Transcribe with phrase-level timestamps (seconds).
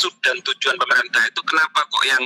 [0.00, 2.24] maksud dan tujuan pemerintah itu kenapa kok yang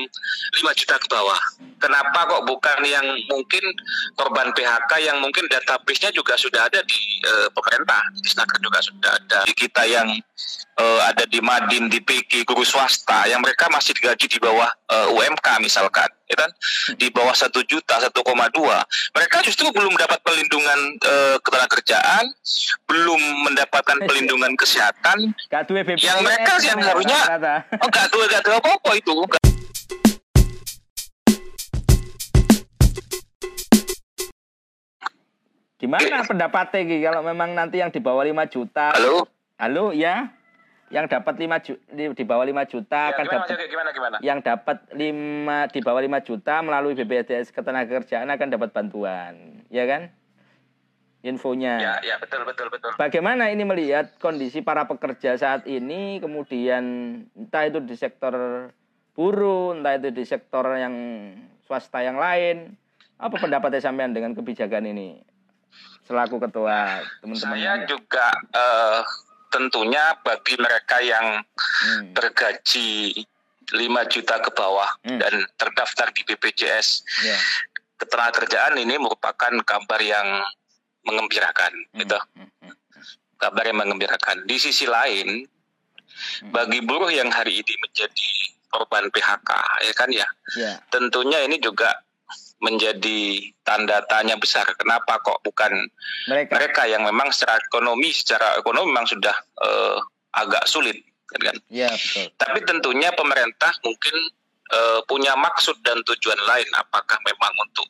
[0.63, 1.43] 5 juta ke bawah?
[1.83, 3.67] Kenapa kok bukan yang mungkin
[4.15, 8.31] korban PHK yang mungkin database-nya juga sudah ada di uh, pemerintah, di
[8.63, 9.43] juga sudah ada.
[9.43, 10.07] Di kita yang
[10.79, 15.15] uh, ada di Madin, di PG, guru swasta yang mereka masih digaji di bawah uh,
[15.15, 16.51] UMK misalkan, ya kan?
[16.99, 18.11] Di bawah satu juta, 1,2.
[19.15, 22.25] Mereka justru belum mendapat pelindungan uh, ketenagakerjaan,
[22.91, 25.35] belum mendapatkan pelindungan kesehatan.
[26.03, 27.21] yang mereka yang harusnya
[27.81, 29.15] oh gak tuh gak tuh apa-apa itu.
[35.85, 36.81] Gimana pendapatnya
[37.13, 38.97] kalau memang nanti yang di bawah 5 juta?
[38.97, 39.29] Halo?
[39.61, 40.33] Halo, ya?
[40.95, 43.67] Yang dapat 5 juta di bawah 5 juta Ya, akan dapat Mas?
[43.67, 44.17] gimana gimana?
[44.23, 49.35] yang dapat 5 di bawah 5 juta melalui BPJS Ketenagakerjaan akan dapat bantuan,
[49.69, 50.15] ya kan?
[51.25, 51.81] Infonya.
[51.81, 52.93] Ya, ya betul betul betul.
[52.95, 56.85] Bagaimana ini melihat kondisi para pekerja saat ini, kemudian
[57.33, 58.69] entah itu di sektor
[59.17, 60.93] buruh, entah itu di sektor yang
[61.65, 62.77] swasta yang lain,
[63.17, 65.25] apa pendapatnya sampean dengan kebijakan ini?
[66.05, 67.57] Selaku ketua teman-teman.
[67.57, 69.01] Saya juga eh,
[69.55, 72.11] tentunya bagi mereka yang Hmm.
[72.11, 73.15] tergaji
[73.71, 75.23] 5 juta ke bawah Hmm.
[75.23, 77.39] dan terdaftar di BPJS Ya.
[77.97, 80.43] ketenagakerjaan ini merupakan kabar yang
[81.03, 82.03] mengembirakan Hmm.
[82.03, 82.51] gitu Hmm.
[82.61, 82.75] Hmm.
[83.37, 85.47] kabar yang mengembirakan di sisi lain
[86.41, 86.51] Hmm.
[86.51, 88.31] bagi buruh yang hari ini menjadi
[88.69, 89.51] korban PHK
[89.83, 90.27] ya kan ya
[90.59, 90.73] Ya.
[90.91, 91.95] tentunya ini juga
[92.63, 93.21] menjadi
[93.63, 95.73] tanda tanya besar kenapa kok bukan
[96.31, 96.55] Mereka.
[96.55, 99.99] mereka yang memang secara ekonomi secara ekonomi memang sudah eh,
[100.35, 100.97] agak sulit
[101.35, 102.31] kan Ya, betul.
[102.39, 104.17] tapi tentunya pemerintah mungkin
[104.71, 107.89] eh, punya maksud dan tujuan lain apakah memang untuk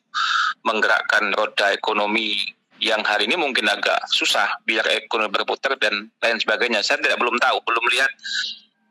[0.65, 2.41] menggerakkan roda ekonomi
[2.81, 7.39] yang hari ini mungkin agak susah biar ekonomi berputar dan lain sebagainya saya tidak belum
[7.39, 8.11] tahu belum lihat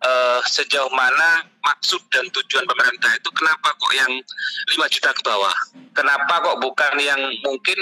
[0.05, 4.13] eh, sejauh mana maksud dan tujuan pemerintah itu kenapa kok yang
[4.69, 5.57] 5 juta ke bawah
[5.91, 7.79] kenapa kok bukan yang mungkin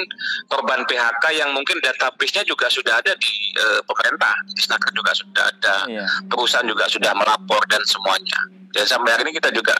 [0.46, 5.74] korban PHK yang mungkin database-nya juga sudah ada di eh, pemerintah Snaker juga sudah ada
[5.84, 6.06] Iya.
[6.26, 8.38] perusahaan juga sudah melapor dan semuanya.
[8.72, 9.74] Dan sampai hari ini kita juga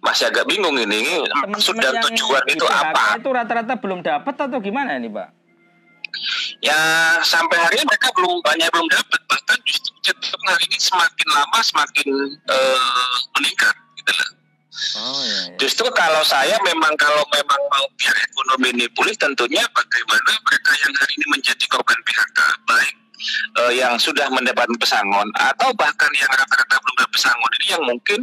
[0.00, 1.18] masih agak bingung ini
[1.48, 3.18] maksud dan tujuan itu apa.
[3.18, 5.28] Itu rata-rata belum dapat atau gimana ini, Pak?
[6.60, 6.76] Ya
[7.22, 9.19] sampai hari ini mereka belum banyak belum dapat
[10.50, 12.08] hari ini semakin lama semakin
[12.50, 14.30] eh, meningkat gitu loh.
[14.98, 15.40] Oh, iya.
[15.52, 15.56] iya.
[15.60, 20.92] Justru kalau saya memang kalau memang mau biar ekonomi ini pulih tentunya bagaimana mereka yang
[20.96, 22.94] hari ini menjadi korban PHK baik
[23.60, 28.20] eh, yang sudah mendapatkan pesangon atau bahkan yang rata-rata belum dapat pesangon ini yang mungkin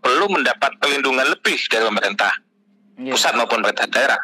[0.00, 2.32] perlu mendapat perlindungan lebih dari pemerintah
[3.00, 3.16] Iya.
[3.16, 4.20] pusat maupun pemerintah daerah.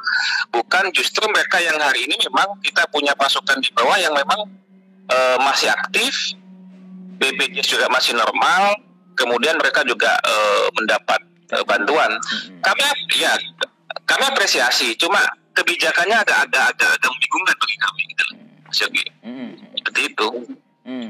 [0.52, 4.44] Bukan justru mereka yang hari ini memang kita punya pasukan di bawah yang memang
[5.08, 6.36] eh, masih aktif,
[7.16, 8.76] BPJS juga masih normal,
[9.16, 11.20] kemudian mereka juga eh, mendapat
[11.52, 12.10] eh, bantuan.
[12.60, 12.82] Kami
[13.16, 13.32] ya
[14.06, 15.18] kami apresiasi, cuma
[15.56, 18.22] kebijakannya agak agak membingungkan bagi kami gitu.
[18.28, 18.36] loh,
[18.68, 19.04] Mas Yogi.
[19.24, 19.50] Mm-mm.
[19.80, 20.28] Seperti itu.
[20.86, 21.08] Hmm.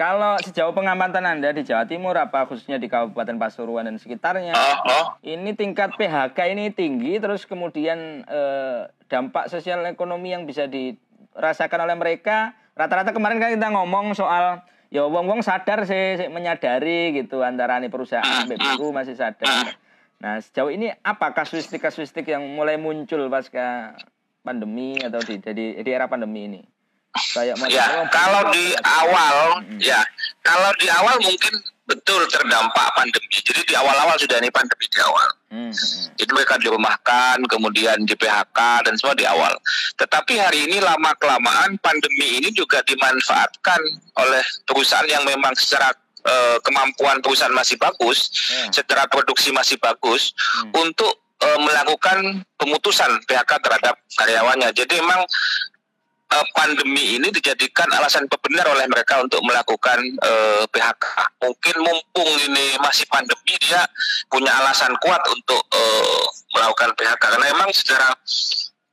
[0.00, 4.76] Kalau sejauh pengamatan Anda di Jawa Timur, apa khususnya di Kabupaten Pasuruan dan sekitarnya, Oh,
[4.88, 5.06] oh.
[5.20, 12.00] ini tingkat PHK ini tinggi, terus kemudian eh, dampak sosial ekonomi yang bisa dirasakan oleh
[12.00, 17.78] mereka, rata-rata kemarin kan kita ngomong soal ya wong-wong sadar sih, sih menyadari gitu antara
[17.78, 19.78] nih perusahaan BPU masih sadar.
[20.20, 23.96] Nah sejauh ini apa kasuistik-kasuistik yang mulai muncul pasca
[24.42, 26.60] pandemi atau di di, di era pandemi ini?
[27.10, 29.98] Kayak Ya, kalau di awal, ya,
[30.46, 33.34] kalau di awal mungkin betul terdampak pandemi.
[33.34, 35.26] Jadi di awal-awal sudah ini pandemi di awal.
[35.50, 39.50] Hmm, hmm, Jadi mereka dirumahkan, kemudian di PHK dan semua di awal.
[39.98, 43.80] Tetapi hari ini lama kelamaan pandemi ini juga dimanfaatkan
[44.22, 48.68] oleh perusahaan yang memang secara eh, kemampuan perusahaan masih bagus, Ya.
[48.84, 50.86] secara produksi masih bagus Hmm.
[50.86, 51.10] untuk
[51.40, 54.68] eh, melakukan pemutusan PHK terhadap karyawannya.
[54.76, 55.24] Jadi memang
[56.30, 61.04] eh, pandemi ini dijadikan alasan pembenar oleh mereka untuk melakukan eh, PHK.
[61.42, 63.82] Mungkin mumpung ini masih pandemi dia
[64.30, 66.24] punya alasan kuat untuk eh,
[66.54, 68.14] melakukan PHK karena memang secara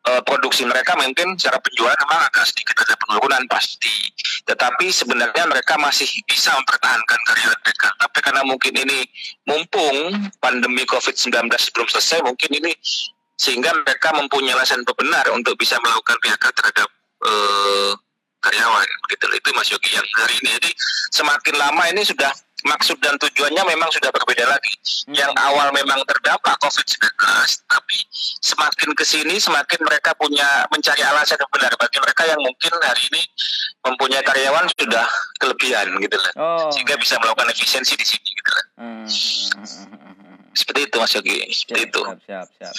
[0.09, 4.09] eh, produksi mereka mungkin secara penjualan memang agak sedikit ada penurunan pasti.
[4.47, 7.89] Tetapi sebenarnya mereka masih bisa mempertahankan karyawan mereka.
[7.99, 9.03] Tapi karena mungkin ini
[9.43, 12.71] mumpung pandemi COVID-19 belum selesai, mungkin ini
[13.37, 16.89] sehingga mereka mempunyai alasan benar untuk bisa melakukan PHK terhadap
[17.27, 17.91] eh,
[18.39, 19.25] karyawan gitu.
[19.29, 20.49] Itu Mas Yogi yang hari ini.
[20.57, 20.71] Jadi
[21.11, 22.31] semakin lama ini sudah
[22.65, 24.73] maksud dan tujuannya memang sudah berbeda lagi.
[25.07, 27.05] Yang awal memang terdampak COVID-19
[27.69, 27.97] tapi
[28.41, 31.71] semakin ke sini semakin mereka punya mencari alasan yang benar.
[31.77, 33.21] Bagi mereka yang mungkin hari ini
[33.85, 35.07] mempunyai karyawan sudah
[35.39, 36.67] kelebihan gitu loh Oh.
[36.73, 39.05] sehingga bisa melakukan efisiensi di sini gitu loh Hmm.
[40.57, 42.01] Seperti itu Mas Yogi, seperti Siap, itu.
[42.01, 42.75] siap, siap, siap.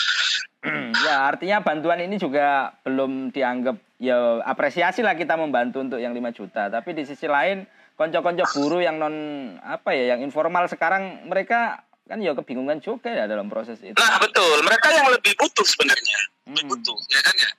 [1.06, 6.34] ya artinya bantuan ini juga belum dianggap ya apresiasi lah kita membantu untuk yang 5
[6.34, 6.66] juta.
[6.66, 7.62] Tapi di sisi lain
[7.94, 9.14] konco-konco buruh yang non
[9.62, 13.94] apa ya yang informal sekarang mereka kan ya kebingungan juga ya dalam proses itu.
[13.94, 16.19] Nah betul, mereka yang lebih butuh sebenarnya,
[16.50, 16.70] lebih Hmm.
[16.75, 17.50] butuh, ya kan ya.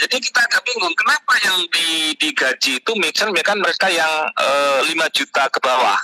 [0.00, 5.04] Jadi kita agak bingung kenapa yang di, digaji itu misalnya kan mereka yang eh, 5
[5.12, 6.00] juta ke bawah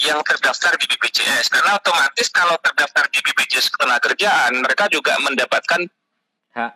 [0.00, 5.86] yang terdaftar di BPJS karena otomatis kalau terdaftar di BPJS ketenagakerjaan mereka juga mendapatkan
[6.50, 6.72] Hak.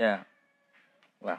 [0.00, 0.24] Ya.
[1.20, 1.36] Wah.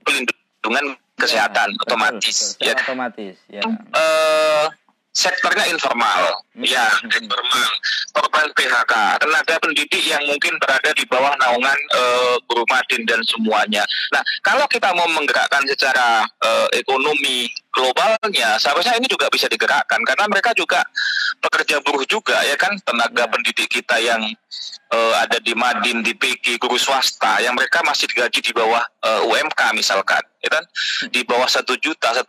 [0.00, 3.62] pelindungan kesehatan Ya, betul, otomatis betul, ya secara otomatis ya.
[3.92, 4.66] eh
[5.10, 6.62] sektornya informal, Hmm.
[6.62, 7.70] ya informal,
[8.14, 13.82] korban PHK, tenaga pendidik yang mungkin berada di bawah naungan eh, guru madin dan semuanya.
[14.14, 20.26] Nah, kalau kita mau menggerakkan secara eh, ekonomi globalnya, seharusnya ini juga bisa digerakkan karena
[20.30, 20.82] mereka juga
[21.42, 23.30] pekerja buruh juga ya kan, tenaga Ya.
[23.30, 24.22] pendidik kita yang
[24.90, 29.22] eh, ada di Madin, di PG, guru swasta, yang mereka masih digaji di bawah eh,
[29.26, 30.64] UMK misalkan, ya kan,
[31.14, 32.26] di bawah satu juta, 1,2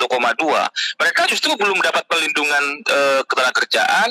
[1.01, 4.09] mereka justru belum dapat pelindungan eh, ketenagakerjaan,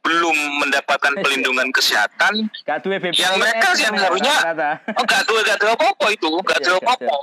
[0.00, 2.48] belum mendapatkan pelindungan kesehatan.
[2.82, 2.98] Duwe.
[3.12, 4.36] Yang mereka yang harusnya
[4.96, 7.16] oh gak tahu gak tahu apa itu, gak Iya, gak apa.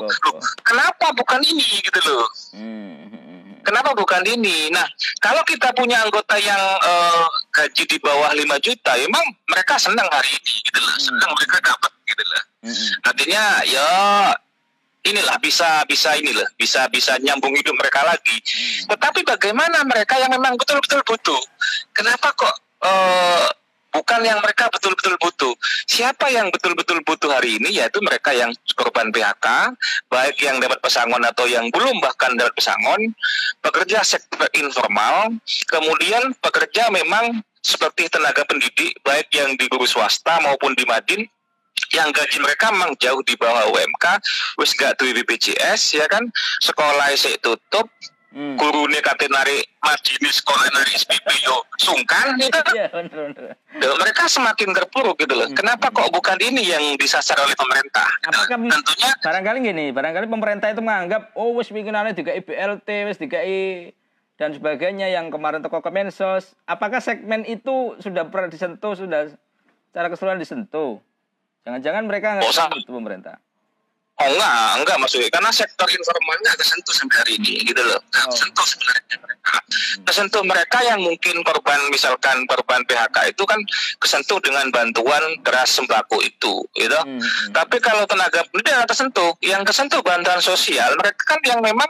[0.61, 2.27] Kenapa bukan ini gitu loh?
[2.53, 3.41] Hmm, hmm, hmm.
[3.63, 4.69] Kenapa bukan ini?
[4.69, 4.85] Nah,
[5.23, 7.25] kalau kita punya anggota yang eh,
[7.55, 10.93] gaji di bawah 5 juta, emang mereka senang hari ini gitu loh.
[10.95, 11.05] Hmm.
[11.07, 12.43] Senang mereka dapat gitu loh.
[12.59, 12.91] Hmm, hmm.
[13.07, 13.87] Artinya ya
[15.05, 18.37] inilah bisa bisa inilah bisa bisa nyambung hidup mereka lagi.
[18.39, 18.95] Hmm.
[18.95, 21.41] Tetapi bagaimana mereka yang memang betul-betul butuh?
[21.95, 23.47] Kenapa kok eh,
[23.95, 25.53] bukan yang mereka betul-betul butuh?
[25.87, 27.79] Siapa yang betul-betul butuh hari ini?
[27.79, 29.75] Yaitu mereka yang korban PHK,
[30.11, 33.15] baik yang dapat pesangon atau yang belum bahkan dapat pesangon,
[33.63, 35.31] pekerja sektor informal,
[35.71, 41.27] kemudian pekerja memang seperti tenaga pendidik, baik yang di guru swasta maupun di Madin,
[41.93, 44.05] yang gaji mereka memang jauh di bawah UMK,
[44.59, 46.23] wis gak duwe BPJS ya kan,
[46.61, 47.87] sekolah sik tutup,
[48.29, 48.61] Hmm.
[48.61, 52.61] guru nih kate narik margini sekolah narik SPP yo sungkan gitu.
[52.77, 53.57] Iya, bener bener.
[53.81, 55.49] Loh, mereka semakin terpuruk gitu loh.
[55.49, 55.57] Hmm.
[55.57, 58.05] Kenapa kok bukan ini yang disasar oleh pemerintah?
[58.29, 63.97] Apakah Tentunya barangkali gini, barangkali pemerintah itu menganggap oh wis bikinane dikai BLT, wis dikai
[64.37, 66.53] dan sebagainya yang kemarin toko Kemensos.
[66.69, 69.33] Apakah segmen itu sudah pernah disentuh, sudah
[69.89, 71.01] secara keseluruhan disentuh?
[71.63, 72.75] Jangan-jangan mereka nggak Oh, sama.
[72.75, 73.35] itu pemerintah.
[74.19, 78.03] Oh enggak, enggak maksudnya karena sektor informalnya nggak kesentuh sampai hari ini gitu loh.
[78.03, 78.31] Nggak Oh.
[78.35, 79.55] kesentuh sebenarnya mereka.
[80.03, 83.59] Kesentuh mereka yang mungkin korban misalkan korban PHK itu kan
[83.95, 86.99] kesentuh dengan bantuan beras sembako itu, gitu.
[86.99, 87.55] Hmm, hmm.
[87.55, 91.87] Tapi kalau tenaga pendidik tersentuh, yang kesentuh bantuan sosial mereka kan yang memang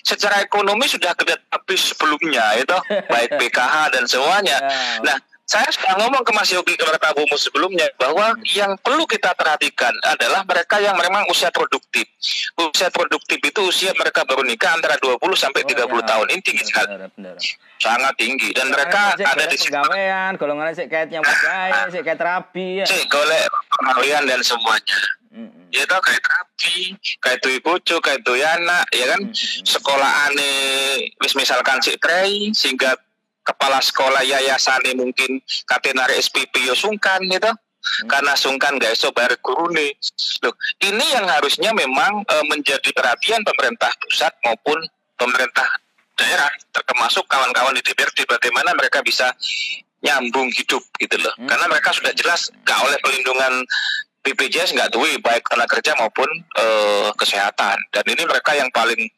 [0.00, 2.76] secara ekonomi sudah kedap habis sebelumnya itu
[3.12, 4.56] baik PKH dan semuanya.
[4.56, 5.04] Ya.
[5.04, 5.16] Nah,
[5.48, 10.44] saya sudah ngomong ke Mas Yogi ke Tabumu sebelumnya bahwa yang perlu kita perhatikan adalah
[10.44, 12.04] mereka yang memang usia produktif.
[12.60, 16.04] Usia produktif itu usia mereka baru nikah antara 20 sampai 30 Oh, ya.
[16.04, 16.26] tahun.
[16.36, 17.00] Ini tinggi sekali,
[17.80, 22.82] sangat tinggi dan mereka ada sik di penggawean, golongan sik yang gawe, sik kayak terapi
[22.82, 22.84] ya.
[22.84, 25.00] sih golek pengalian dan semuanya.
[25.32, 25.48] Hmm.
[25.72, 26.92] Ya tau kayak terapi,
[27.24, 29.20] kayak tuh bojo, kayak tuh anak, ya kan?
[29.64, 32.96] Sekolah aneh, wis misalkan si trei, sehingga
[33.48, 37.48] kepala sekolah yayasan mungkin kate narik SPP yo sungkan gitu.
[38.04, 39.94] Karena sungkan gak iso bayar guru nih.
[40.44, 40.52] Loh,
[40.84, 44.76] ini yang harusnya memang eh, menjadi perhatian pemerintah pusat maupun
[45.16, 45.64] pemerintah
[46.18, 49.30] daerah, termasuk kawan-kawan di DPRD bagaimana mereka bisa
[50.02, 51.32] nyambung hidup gitu loh.
[51.38, 51.48] Hmm.
[51.48, 53.62] Karena mereka sudah jelas gak oleh pelindungan
[54.26, 57.78] BPJS nggak duwe baik tenaga kerja maupun eh, kesehatan.
[57.94, 59.08] Dan ini mereka yang paling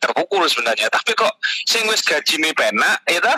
[0.00, 0.88] terpukul sebenarnya.
[0.90, 1.34] Tapi kok
[1.68, 3.26] sing wis gaji nih penak itu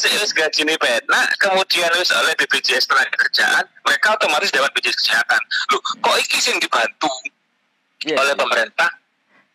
[0.00, 4.98] sing wis gaji nih penak kemudian wis oleh BPJS tenaga kerjaan mereka otomatis dapat BPJS
[5.02, 5.40] kesehatan.
[5.72, 7.10] Loh kok iki sing dibantu
[8.00, 8.40] Iya, oleh iya.
[8.40, 8.90] pemerintah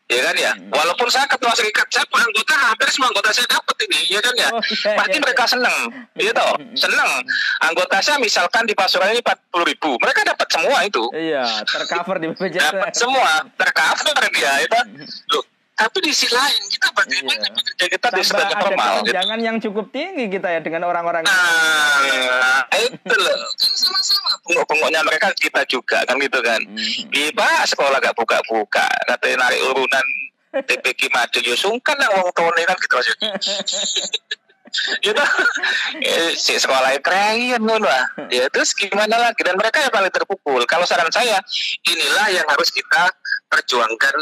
[0.05, 0.51] ya kan ya?
[0.53, 0.69] Hmm.
[0.69, 4.49] walaupun saya ketua serikat saya anggota hampir semua anggota saya dapat ini ya kan ya?
[4.53, 5.51] Oh, iya, pasti iya, mereka iya.
[5.51, 5.77] seneng
[6.13, 6.47] gitu
[6.77, 7.09] seneng.
[7.65, 11.03] Anggota saya misalkan di pasukan ini 40 ribu mereka dapat semua itu.
[11.09, 12.61] Iya, tercover di BPJS.
[12.61, 14.79] dapat semua tercover dia itu
[15.33, 17.51] loh tapi di sisi lain kita bagaimana Iya.
[17.51, 19.11] bekerja kita di sebagai formal gitu.
[19.11, 21.21] kesenjangan yang cukup tinggi kita ya dengan orang-orang.
[21.21, 27.65] nah itu loh kan sama-sama bengok-bengoknya mereka kita juga kan gitu kan Hmm.
[27.65, 30.05] Sekolah gak buka-buka, katanya narik urunan
[30.55, 33.31] TPK maju yo sungkan lah wong tuane kan gitu maksudnya.
[35.01, 35.23] gitu
[35.97, 40.59] eh, si sekolah keren ngono lah ya terus gimana lagi dan mereka yang paling terpukul
[40.67, 41.39] kalau saran saya
[41.81, 43.07] inilah yang harus kita
[43.47, 44.15] perjuangkan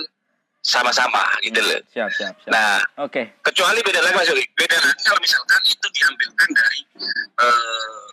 [0.64, 1.80] sama-sama gitu loh.
[1.92, 2.52] Siap, siap, siap.
[2.52, 3.36] Nah, Oke.
[3.44, 4.48] kecuali beda lagi Mas Yogi.
[4.56, 6.80] Beda lagi kalau misalkan itu diambilkan dari
[7.44, 8.04] eh,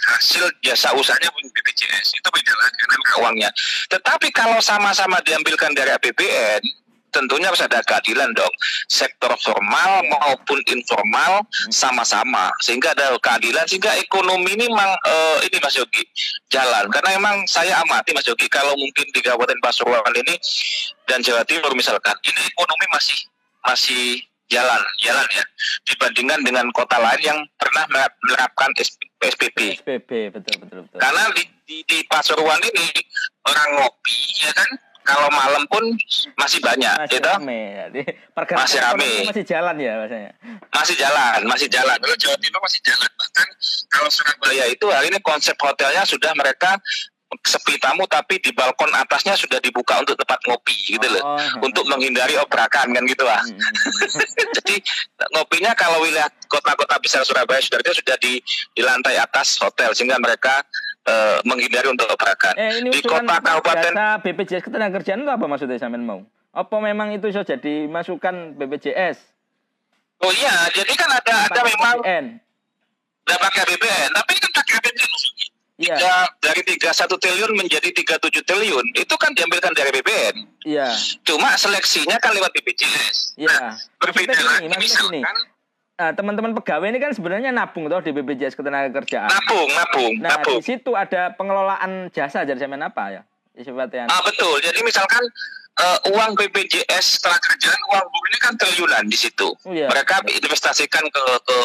[0.00, 3.50] hasil jasa usahanya BPJS itu beda lagi karena uangnya.
[3.90, 6.62] Tetapi kalau sama-sama diambilkan dari APBN,
[7.10, 8.50] tentunya harus ada keadilan dong.
[8.86, 15.76] Sektor formal maupun informal sama-sama sehingga ada keadilan sehingga ekonomi ini memang eh, ini Mas
[15.76, 16.02] Yogi
[16.50, 20.34] jalan karena memang saya amati Mas Yogi kalau mungkin di Kabupaten Pasuruan ini
[21.06, 23.18] dan Jawa Timur misalkan ini ekonomi masih
[23.60, 24.04] masih
[24.50, 25.44] jalan jalan ya
[25.86, 28.74] dibandingkan dengan kota lain yang pernah menerapkan
[29.22, 29.78] PSBB.
[29.78, 30.98] SPB, betul, betul, betul.
[30.98, 32.86] Karena di, di, di Pasuruan ini
[33.46, 34.70] orang ngopi ya kan
[35.04, 35.82] kalau malam pun
[36.38, 37.28] masih banyak Masih gitu.
[37.28, 37.60] rame.
[37.88, 38.02] Jadi
[38.36, 39.10] pergerakan Masih rame.
[39.26, 40.32] masih jalan ya maksudnya.
[40.70, 41.96] Masih jalan, masih jalan.
[41.98, 43.10] Kalau Jawa Timur masih jalan.
[43.16, 43.48] Bahkan
[43.90, 46.78] kalau Surabaya itu hari ini konsep hotelnya sudah mereka
[47.46, 51.22] sepi tamu tapi di balkon atasnya sudah dibuka untuk tempat ngopi gitu loh.
[51.22, 51.38] Oh.
[51.62, 53.38] Untuk menghindari obrakan kan gitu lah.
[53.46, 54.50] Hmm, hmm.
[54.58, 54.74] Jadi
[55.38, 58.42] ngopinya kalau wilayah kota-kota besar Surabaya sudah sudah di
[58.74, 60.66] di lantai atas hotel sehingga mereka
[61.10, 62.54] eh, menghindari untuk obrakan.
[62.54, 66.22] Eh ini di kota kabupaten BPJS ketenagakerjaan itu apa maksudnya sampean mau?
[66.50, 69.18] Apa memang itu sudah jadi masukan BPJS?
[70.20, 72.24] Oh iya, jadi kan ada ada memang BPN.
[73.24, 75.10] udah pakai BBN, tapi kan pakai BBN
[75.80, 80.36] Iya, Tiga, dari 31 triliun menjadi 37 triliun itu kan diambilkan dari BBN.
[80.68, 80.92] iya,
[81.24, 83.40] Cuma seleksinya kan lewat BPJS.
[83.40, 83.48] iya.
[83.48, 85.24] Nah, berbeda lagi misalkan
[86.10, 89.28] teman-teman pegawai ini kan sebenarnya nabung toh di BPJS ketenagakerjaan.
[89.28, 90.58] nabung, nabung, Nah, nabung.
[90.58, 93.22] di situ ada pengelolaan jasa jadi sampean apa ya?
[93.54, 94.08] Sifatnya.
[94.08, 94.56] Ah betul.
[94.58, 95.20] Jadi misalkan
[95.76, 99.52] eh, uang BPJS setelah kerjaan uang buruh ini kan triliunan di situ.
[99.58, 99.86] Oh, iya.
[99.86, 101.58] Mereka investasikan ke ke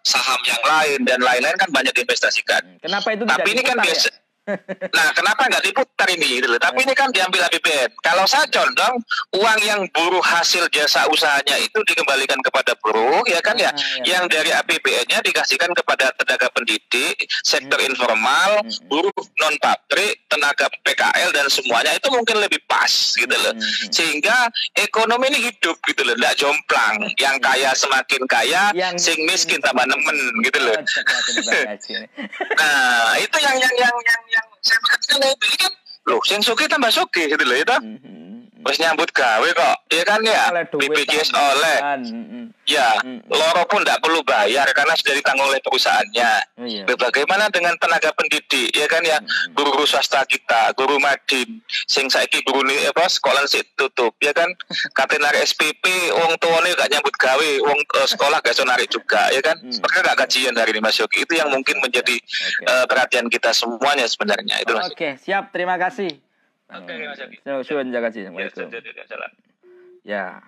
[0.00, 2.78] saham yang lain dan lain-lain kan banyak diinvestasikan.
[2.78, 4.08] Kenapa itu Tapi ini kan diputar biasa.
[4.08, 4.14] ya?
[4.44, 6.40] Nah, kenapa nggak diputar ini?
[6.40, 6.60] Gitu loh.
[6.60, 7.96] Tapi ini kan diambil APBN.
[8.04, 9.00] Kalau saya condong
[9.32, 13.72] uang yang buruh hasil jasa usahanya itu dikembalikan kepada buruh, ya kan ya?
[13.72, 14.20] Ah, ya.
[14.20, 18.84] Yang dari APBN-nya dikasihkan kepada tenaga pendidik, sektor informal, Hmm.
[18.88, 23.54] buruh non pabrik, tenaga PKL dan semuanya itu mungkin lebih pas gitu loh.
[23.56, 23.88] Hmm.
[23.88, 27.00] Sehingga ekonomi ini hidup gitu loh, nggak jomplang.
[27.16, 30.76] Yang kaya semakin kaya, Yang- sing miskin tambah nemen gitu loh.
[30.76, 30.84] Oh.
[32.54, 34.33] Nah, itu yang yang yang yang, yang
[34.64, 35.72] saya beli kan,
[36.08, 37.76] loh, sing suki tambah suki gitu loh itu.
[37.78, 38.33] Mhm.
[38.64, 40.48] Wes nyambut gawe kok, iya kan ya?
[40.72, 42.48] BPJS oleh, Mhm.
[42.64, 42.96] ya,
[43.28, 46.32] loro pun tidak perlu bayar karena sudah ditanggung oleh perusahaannya.
[46.56, 46.82] Oh, iya.
[46.88, 49.20] Bagaimana dengan tenaga pendidik, ya kan ya?
[49.20, 49.52] Hmm.
[49.52, 54.48] Guru-guru swasta kita, guru madin, sing saiki guru ini apa sekolah sih tutup, ya kan?
[54.96, 55.84] Kate narik SPP,
[56.16, 59.60] wong tuane gak nyambut gawe, wong eh, sekolah gak iso narik juga, ya kan?
[59.60, 59.76] Hmm.
[59.76, 61.20] Mereka gak gajian dari ini Mas Yogi.
[61.20, 62.64] Itu yang mungkin menjadi Oke.
[62.64, 64.72] eh, perhatian kita semuanya sebenarnya itu.
[64.72, 65.52] Oke, siap.
[65.52, 66.23] Terima kasih.
[66.74, 67.36] Oke, Mas Yogi.
[67.64, 68.26] Suwun jaga sih.
[68.26, 68.68] Ya, Assalamualaikum.
[68.68, 69.30] sudah, sudah, sudah.
[70.04, 70.44] Ya.